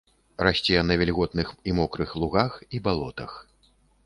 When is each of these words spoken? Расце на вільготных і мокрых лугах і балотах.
Расце 0.45 0.79
на 0.91 0.95
вільготных 1.01 1.51
і 1.73 1.75
мокрых 1.81 2.15
лугах 2.23 2.57
і 2.79 2.83
балотах. 2.89 3.39